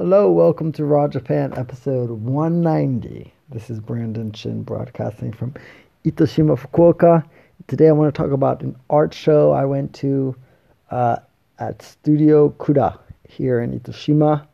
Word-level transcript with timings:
Hello, 0.00 0.30
welcome 0.30 0.72
to 0.72 0.86
Raw 0.86 1.08
Japan 1.08 1.52
episode 1.58 2.08
190. 2.08 3.34
This 3.50 3.68
is 3.68 3.80
Brandon 3.80 4.32
Shin 4.32 4.62
broadcasting 4.62 5.30
from 5.30 5.52
Itoshima, 6.06 6.58
Fukuoka. 6.58 7.22
Today 7.66 7.88
I 7.88 7.92
want 7.92 8.14
to 8.14 8.18
talk 8.18 8.30
about 8.32 8.62
an 8.62 8.74
art 8.88 9.12
show 9.12 9.52
I 9.52 9.66
went 9.66 9.92
to 9.96 10.34
uh, 10.90 11.16
at 11.58 11.82
Studio 11.82 12.48
Kura 12.48 12.98
here 13.28 13.60
in 13.60 13.78
Itoshima. 13.78 14.46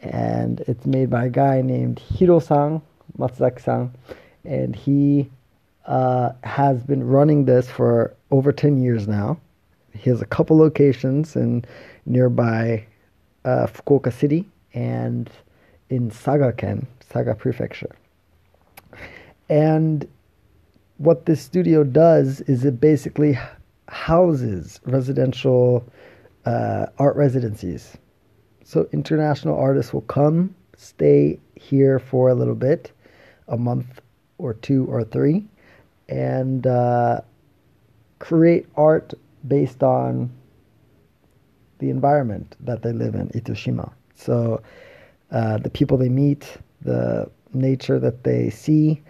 And 0.00 0.58
it's 0.66 0.86
made 0.86 1.08
by 1.08 1.26
a 1.26 1.30
guy 1.30 1.62
named 1.62 2.00
Hiro-san, 2.00 2.82
Matsuzaki-san. 3.16 3.94
And 4.44 4.74
he 4.74 5.30
uh, 5.86 6.32
has 6.42 6.82
been 6.82 7.06
running 7.06 7.44
this 7.44 7.70
for 7.70 8.16
over 8.32 8.50
10 8.50 8.82
years 8.82 9.06
now. 9.06 9.38
He 9.94 10.10
has 10.10 10.20
a 10.20 10.26
couple 10.26 10.58
locations 10.58 11.36
in 11.36 11.64
nearby 12.06 12.84
uh, 13.44 13.68
Fukuoka 13.68 14.12
City 14.12 14.48
and 14.74 15.30
in 15.88 16.10
Saga-ken, 16.10 16.86
Saga 17.12 17.34
Prefecture. 17.34 17.94
And 19.48 20.08
what 20.98 21.26
this 21.26 21.40
studio 21.40 21.82
does 21.82 22.40
is 22.42 22.64
it 22.64 22.80
basically 22.80 23.38
houses 23.88 24.80
residential 24.84 25.84
uh, 26.44 26.86
art 26.98 27.16
residencies. 27.16 27.96
So 28.64 28.88
international 28.92 29.58
artists 29.58 29.92
will 29.92 30.02
come, 30.02 30.54
stay 30.76 31.40
here 31.56 31.98
for 31.98 32.28
a 32.28 32.34
little 32.34 32.54
bit, 32.54 32.92
a 33.48 33.56
month 33.56 34.00
or 34.38 34.54
two 34.54 34.86
or 34.86 35.02
three, 35.02 35.44
and 36.08 36.66
uh, 36.66 37.20
create 38.20 38.66
art 38.76 39.12
based 39.48 39.82
on 39.82 40.30
the 41.78 41.90
environment 41.90 42.56
that 42.60 42.82
they 42.82 42.92
live 42.92 43.14
in, 43.14 43.28
Itoshima. 43.30 43.90
So 44.20 44.62
uh, 45.30 45.58
the 45.58 45.70
people 45.70 45.96
they 45.96 46.08
meet, 46.08 46.58
the 46.82 47.30
nature 47.52 47.98
that 47.98 48.24
they 48.24 48.50
see, 48.50 49.02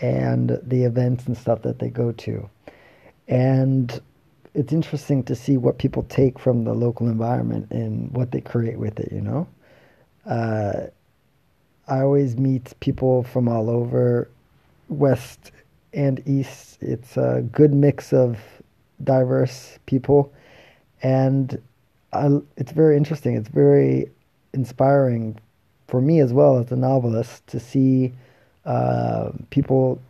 and 0.00 0.58
the 0.62 0.84
events 0.84 1.26
and 1.26 1.36
stuff 1.36 1.62
that 1.62 1.78
they 1.78 1.88
go 1.88 2.12
to. 2.12 2.48
And 3.26 4.00
it's 4.54 4.72
interesting 4.72 5.22
to 5.24 5.34
see 5.34 5.56
what 5.56 5.78
people 5.78 6.04
take 6.04 6.38
from 6.38 6.64
the 6.64 6.72
local 6.72 7.08
environment 7.08 7.70
and 7.70 8.10
what 8.12 8.30
they 8.30 8.40
create 8.40 8.78
with 8.78 8.98
it, 8.98 9.12
you 9.12 9.20
know? 9.20 9.46
Uh, 10.26 10.86
I 11.86 12.00
always 12.00 12.36
meet 12.36 12.78
people 12.80 13.22
from 13.22 13.48
all 13.48 13.70
over, 13.70 14.28
West 14.88 15.52
and 15.92 16.22
East. 16.26 16.78
It's 16.80 17.16
a 17.16 17.42
good 17.52 17.72
mix 17.72 18.12
of 18.12 18.38
diverse 19.04 19.78
people. 19.86 20.32
And 21.02 21.60
I, 22.12 22.28
it's 22.56 22.72
very 22.72 22.96
interesting. 22.96 23.36
It's 23.36 23.48
very 23.48 24.10
inspiring 24.52 25.38
for 25.86 26.00
me 26.00 26.20
as 26.20 26.32
well 26.32 26.58
as 26.58 26.70
a 26.70 26.76
novelist 26.76 27.46
to 27.48 27.58
see 27.58 28.12
uh, 28.64 29.30
people, 29.50 30.00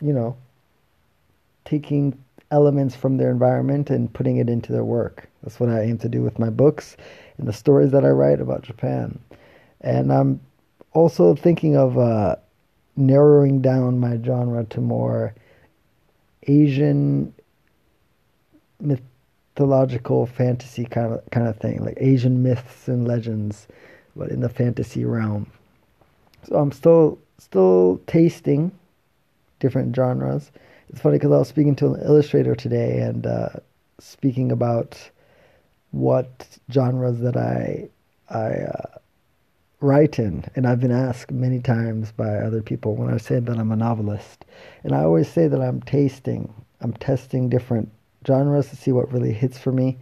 you 0.00 0.12
know, 0.12 0.36
taking 1.64 2.18
elements 2.50 2.96
from 2.96 3.18
their 3.18 3.30
environment 3.30 3.90
and 3.90 4.12
putting 4.12 4.38
it 4.38 4.48
into 4.48 4.72
their 4.72 4.84
work. 4.84 5.28
That's 5.42 5.60
what 5.60 5.68
I 5.68 5.82
aim 5.82 5.98
to 5.98 6.08
do 6.08 6.22
with 6.22 6.38
my 6.38 6.48
books 6.48 6.96
and 7.36 7.46
the 7.46 7.52
stories 7.52 7.90
that 7.92 8.04
I 8.04 8.10
write 8.10 8.40
about 8.40 8.62
Japan. 8.62 9.18
And 9.82 10.12
I'm 10.12 10.40
also 10.94 11.34
thinking 11.34 11.76
of 11.76 11.98
uh, 11.98 12.36
narrowing 12.96 13.60
down 13.60 13.98
my 13.98 14.18
genre 14.22 14.64
to 14.64 14.80
more 14.80 15.34
Asian 16.46 17.32
mythological 19.58 20.24
fantasy 20.24 20.84
kind 20.84 21.12
of 21.12 21.30
kind 21.30 21.48
of 21.48 21.56
thing, 21.56 21.84
like 21.84 21.98
Asian 22.00 22.44
myths 22.44 22.86
and 22.86 23.08
legends, 23.08 23.66
but 24.14 24.30
in 24.30 24.38
the 24.40 24.48
fantasy 24.48 25.04
realm. 25.04 25.50
So 26.44 26.56
I'm 26.56 26.70
still 26.70 27.18
still 27.38 28.00
tasting 28.06 28.70
different 29.58 29.96
genres. 29.96 30.52
It's 30.90 31.00
funny 31.00 31.16
because 31.16 31.32
I 31.32 31.38
was 31.38 31.48
speaking 31.48 31.74
to 31.76 31.94
an 31.94 32.02
illustrator 32.02 32.54
today 32.54 33.00
and 33.00 33.26
uh, 33.26 33.48
speaking 33.98 34.52
about 34.52 34.96
what 35.90 36.46
genres 36.70 37.18
that 37.18 37.36
I 37.36 37.88
I 38.30 38.60
uh, 38.60 38.98
write 39.80 40.20
in, 40.20 40.44
and 40.54 40.68
I've 40.68 40.80
been 40.80 40.92
asked 40.92 41.32
many 41.32 41.58
times 41.58 42.12
by 42.12 42.36
other 42.38 42.62
people 42.62 42.94
when 42.94 43.12
I 43.12 43.16
say 43.16 43.40
that 43.40 43.58
I'm 43.58 43.72
a 43.72 43.76
novelist, 43.76 44.44
and 44.84 44.94
I 44.94 45.02
always 45.02 45.28
say 45.28 45.48
that 45.48 45.60
I'm 45.60 45.82
tasting, 45.82 46.54
I'm 46.80 46.92
testing 46.92 47.48
different 47.48 47.90
genres 48.28 48.68
to 48.68 48.76
see 48.76 48.92
what 48.92 49.12
really 49.12 49.32
hits 49.32 49.58
for 49.58 49.72
me. 49.72 49.98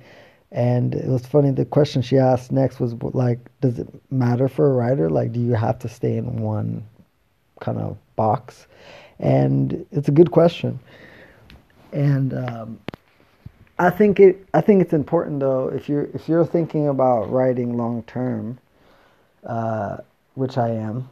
And 0.52 0.94
it 0.94 1.08
was 1.08 1.26
funny. 1.26 1.50
The 1.50 1.64
question 1.64 2.02
she 2.02 2.18
asked 2.18 2.52
next 2.52 2.78
was 2.80 2.92
like, 3.14 3.38
"Does 3.60 3.78
it 3.78 3.88
matter 4.10 4.48
for 4.48 4.70
a 4.70 4.74
writer? 4.74 5.08
Like, 5.08 5.32
do 5.32 5.40
you 5.40 5.54
have 5.54 5.78
to 5.80 5.88
stay 5.88 6.16
in 6.18 6.40
one 6.40 6.84
kind 7.60 7.78
of 7.78 7.96
box?" 8.16 8.66
And 9.18 9.86
it's 9.92 10.08
a 10.08 10.12
good 10.12 10.30
question. 10.30 10.78
And 11.92 12.34
um, 12.34 12.78
I 13.78 13.90
think 13.90 14.20
it. 14.20 14.46
I 14.54 14.60
think 14.60 14.82
it's 14.82 14.92
important 14.92 15.40
though. 15.40 15.68
If 15.68 15.88
you're 15.88 16.08
if 16.14 16.28
you're 16.28 16.46
thinking 16.46 16.88
about 16.88 17.30
writing 17.30 17.76
long 17.76 18.02
term, 18.04 18.58
uh, 19.44 19.98
which 20.34 20.58
I 20.58 20.70
am, 20.70 21.08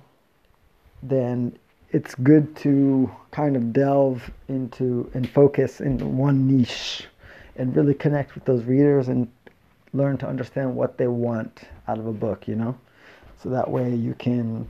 then 1.03 1.59
it's 1.95 2.17
good 2.17 2.57
to 2.57 3.09
kind 3.31 3.55
of 3.55 3.73
delve 3.73 4.29
into 4.49 5.09
and 5.15 5.31
focus 5.31 5.81
in 5.81 6.17
one 6.19 6.45
niche 6.49 7.07
and 7.55 7.77
really 7.77 7.95
connect 7.95 8.35
with 8.35 8.45
those 8.45 8.65
readers 8.65 9.07
and 9.07 9.31
learn 9.93 10.19
to 10.19 10.27
understand 10.27 10.75
what 10.75 10.99
they 10.99 11.07
want 11.07 11.61
out 11.87 12.01
of 12.01 12.07
a 12.09 12.13
book, 12.13 12.49
you 12.49 12.57
know? 12.57 12.77
So 13.41 13.49
that 13.51 13.71
way 13.71 13.95
you 13.95 14.13
can 14.15 14.69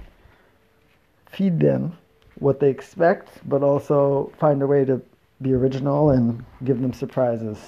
feed 1.30 1.58
them 1.58 1.96
what 2.40 2.60
they 2.60 2.68
expect, 2.68 3.30
but 3.48 3.62
also 3.62 4.30
find 4.38 4.60
a 4.60 4.66
way 4.66 4.84
to 4.84 5.00
be 5.40 5.54
original 5.54 6.10
and 6.10 6.44
give 6.62 6.82
them 6.82 6.92
surprises. 6.92 7.58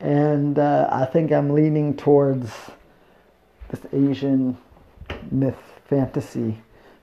And 0.00 0.58
uh, 0.58 0.86
I 0.92 1.06
think 1.06 1.32
I'm 1.32 1.48
leaning 1.48 1.96
towards 1.96 2.52
this 3.70 3.80
Asian 3.90 4.58
myth 5.30 5.80
fantasy 5.86 6.58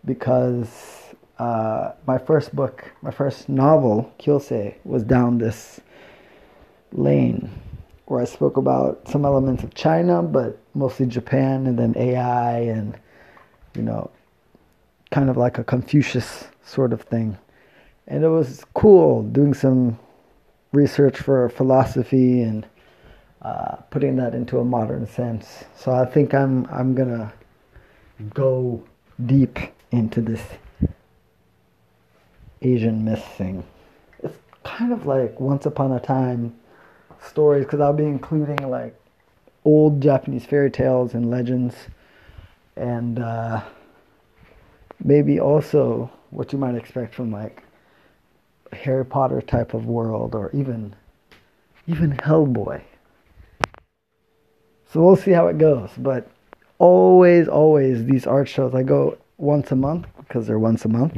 because 0.08 1.14
uh, 1.38 1.92
my 2.08 2.18
first 2.18 2.56
book, 2.56 2.92
my 3.04 3.12
first 3.12 3.48
novel, 3.48 4.12
Kyosei, 4.18 4.76
was 4.84 5.04
down 5.04 5.38
this 5.38 5.80
lane 6.94 7.52
where 8.06 8.22
I 8.22 8.26
spoke 8.26 8.58
about 8.58 9.08
some 9.08 9.26
elements 9.26 9.64
of 9.64 9.76
China, 9.76 10.24
but 10.24 10.58
mostly 10.74 11.06
Japan, 11.06 11.68
and 11.68 11.78
then 11.78 11.94
AI, 11.98 12.60
and 12.62 12.98
you 13.76 13.84
know, 13.84 14.10
kind 15.12 15.30
of 15.30 15.38
like 15.38 15.58
a 15.58 15.64
Confucius 15.64 16.46
sort 16.64 16.94
of 16.94 17.02
thing. 17.02 17.38
And 18.08 18.24
it 18.24 18.30
was 18.30 18.64
cool 18.74 19.24
doing 19.24 19.54
some 19.54 20.00
research 20.72 21.18
for 21.18 21.50
philosophy 21.50 22.42
and 22.42 22.66
uh, 23.42 23.76
putting 23.92 24.16
that 24.16 24.34
into 24.34 24.60
a 24.60 24.66
modern 24.66 25.06
sense. 25.06 25.66
So 25.76 25.92
I 25.94 26.06
think 26.06 26.34
I'm 26.34 26.66
I'm 26.72 26.96
gonna 26.96 27.34
go 28.34 28.84
deep 29.26 29.60
into 29.92 30.22
this 30.22 30.42
Asian 32.62 33.06
myth 33.06 33.26
thing. 33.38 33.64
It's 34.24 34.38
kind 34.64 34.92
of 34.92 35.06
like 35.06 35.40
once 35.40 35.66
upon 35.66 35.92
a 35.92 36.00
time 36.00 36.56
stories 37.22 37.66
because 37.66 37.80
I'll 37.80 37.94
be 37.94 38.06
including 38.06 38.58
like 38.70 39.00
old 39.66 40.02
Japanese 40.02 40.46
fairy 40.46 40.72
tales 40.72 41.14
and 41.14 41.30
legends, 41.30 41.76
and 42.76 43.20
uh, 43.20 43.62
maybe 45.04 45.40
also 45.40 46.10
what 46.30 46.52
you 46.52 46.60
might 46.60 46.76
expect 46.76 47.14
from 47.14 47.32
like 47.32 47.64
Harry 48.74 49.06
Potter 49.06 49.42
type 49.42 49.74
of 49.74 49.86
world 49.86 50.36
or 50.36 50.52
even 50.54 50.96
even 51.88 52.12
Hellboy. 52.18 52.82
So 54.92 55.02
we'll 55.02 55.16
see 55.16 55.32
how 55.32 55.48
it 55.48 55.58
goes, 55.58 55.90
but 55.98 56.30
always 56.80 57.48
always 57.48 58.06
these 58.06 58.28
art 58.28 58.48
shows 58.48 58.74
I 58.74 58.84
go 58.84 59.18
once 59.38 59.72
a 59.72 59.76
month 59.76 60.08
because 60.18 60.48
they're 60.48 60.60
once 60.60 60.86
a 60.86 60.90
month. 60.90 61.18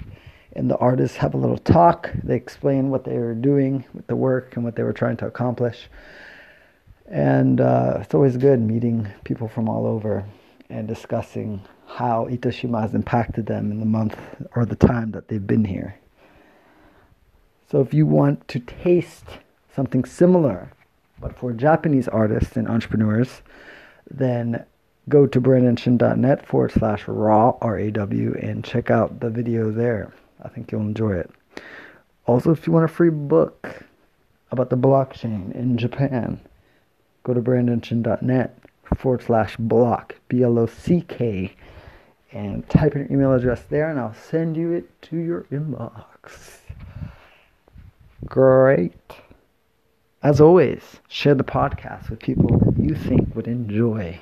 And 0.54 0.70
the 0.70 0.78
artists 0.78 1.18
have 1.18 1.34
a 1.34 1.38
little 1.38 1.58
talk. 1.58 2.12
They 2.24 2.36
explain 2.36 2.90
what 2.90 3.04
they 3.04 3.18
were 3.18 3.36
doing 3.36 3.86
with 3.94 4.08
the 4.08 4.16
work 4.16 4.56
and 4.56 4.66
what 4.66 4.76
they 4.76 4.84
were 4.84 4.94
trying 4.94 5.18
to 5.18 5.28
accomplish. 5.28 5.90
And 7.08 7.62
uh, 7.62 8.00
it's 8.02 8.14
always 8.14 8.38
good 8.38 8.60
meeting 8.60 9.08
people 9.24 9.48
from 9.48 9.70
all 9.70 9.86
over 9.86 10.26
and 10.70 10.88
discussing 10.88 11.62
how 11.88 12.28
Itoshima 12.30 12.82
has 12.82 12.94
impacted 12.94 13.48
them 13.48 13.72
in 13.72 13.80
the 13.80 13.86
month 13.86 14.18
or 14.56 14.66
the 14.66 14.76
time 14.76 15.12
that 15.12 15.28
they've 15.28 15.46
been 15.46 15.66
here. 15.66 15.98
So 17.70 17.82
if 17.82 17.94
you 17.94 18.06
want 18.06 18.48
to 18.50 18.60
taste 18.60 19.26
something 19.76 20.06
similar, 20.06 20.72
but 21.20 21.38
for 21.38 21.54
Japanese 21.54 22.08
artists 22.08 22.56
and 22.56 22.68
entrepreneurs, 22.68 23.42
then 24.10 24.66
go 25.10 25.26
to 25.26 25.42
brandonshin.net 25.42 26.46
forward 26.46 26.72
slash 26.72 27.08
raw, 27.08 27.58
R-A-W, 27.62 28.36
and 28.42 28.64
check 28.64 28.92
out 28.92 29.20
the 29.20 29.30
video 29.30 29.72
there. 29.72 30.14
I 30.44 30.50
think 30.50 30.72
you'll 30.72 30.82
enjoy 30.82 31.14
it. 31.14 31.32
Also, 32.26 32.52
if 32.52 32.68
you 32.68 32.74
want 32.74 32.86
a 32.86 32.88
free 32.88 33.10
book 33.10 33.84
about 34.52 34.70
the 34.70 34.78
blockchain 34.78 35.52
in 35.54 35.78
Japan, 35.78 36.40
go 37.24 37.34
to 37.34 37.42
brandonshin.net 37.42 38.58
forward 38.96 39.24
slash 39.24 39.58
block, 39.58 40.16
B 40.28 40.44
L 40.44 40.60
O 40.60 40.68
C 40.68 41.04
K, 41.08 41.54
and 42.32 42.68
type 42.70 42.96
in 42.96 43.02
your 43.02 43.12
email 43.12 43.34
address 43.34 43.64
there, 43.70 43.90
and 43.90 44.00
I'll 44.00 44.14
send 44.14 44.56
you 44.56 44.72
it 44.74 45.02
to 45.04 45.18
your 45.18 45.42
inbox. 45.52 46.60
Great. 48.26 48.94
As 50.22 50.42
always, 50.42 51.00
share 51.08 51.36
the 51.36 51.44
podcast 51.44 52.10
with 52.10 52.20
people 52.20 52.60
that 52.60 52.78
you 52.78 52.94
think 52.94 53.36
would 53.36 53.48
enjoy 53.48 54.20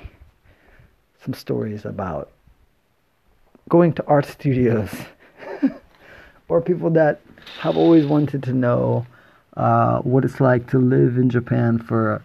some 1.24 1.34
stories 1.34 1.84
about 1.84 2.30
going 3.68 3.92
to 3.92 4.06
art 4.06 4.26
studios 4.26 4.90
or 6.48 6.60
people 6.60 6.90
that 6.90 7.20
have 7.60 7.76
always 7.76 8.06
wanted 8.06 8.42
to 8.42 8.52
know 8.52 9.06
uh, 9.56 9.98
what 10.00 10.24
it's 10.24 10.40
like 10.40 10.68
to 10.70 10.78
live 10.78 11.16
in 11.16 11.28
Japan 11.28 11.78
for 11.78 12.22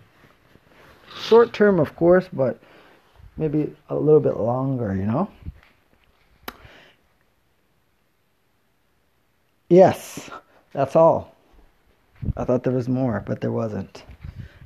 short 1.19 1.53
term, 1.53 1.79
of 1.79 1.95
course, 1.95 2.27
but 2.31 2.59
maybe 3.37 3.75
a 3.89 3.95
little 3.95 4.19
bit 4.19 4.37
longer, 4.37 4.95
you 4.95 5.05
know? 5.05 5.29
Yes, 9.69 10.29
that's 10.71 10.95
all. 10.95 11.35
I 12.37 12.45
thought 12.45 12.63
there 12.63 12.73
was 12.73 12.87
more, 12.87 13.23
but 13.25 13.41
there 13.41 13.51
wasn't. 13.51 14.03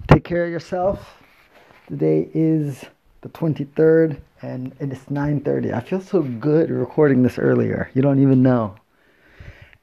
Take 0.09 0.23
care 0.23 0.45
of 0.45 0.51
yourself. 0.51 1.21
Today 1.87 2.29
is 2.33 2.83
the 3.21 3.29
23rd 3.29 4.19
and 4.41 4.75
it 4.79 4.91
is 4.91 4.99
9:30. 5.09 5.73
I 5.73 5.79
feel 5.79 6.01
so 6.01 6.21
good 6.21 6.69
recording 6.69 7.23
this 7.23 7.39
earlier. 7.39 7.89
You 7.93 8.01
don't 8.01 8.21
even 8.21 8.43
know. 8.43 8.75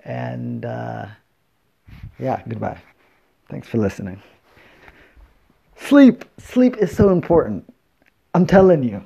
And 0.04 0.64
uh, 0.64 1.06
yeah, 2.18 2.42
goodbye. 2.48 2.78
Thanks 3.48 3.68
for 3.68 3.78
listening. 3.78 4.22
Sleep. 5.76 6.24
Sleep 6.38 6.76
is 6.76 6.94
so 6.94 7.10
important. 7.10 7.72
I'm 8.34 8.46
telling 8.46 8.82
you. 8.82 9.02